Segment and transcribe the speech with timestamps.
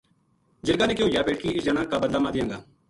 [0.65, 2.57] جِرگا نے کہیو یا بیٹکی اس جنا کا بدلہ ما دیاں گا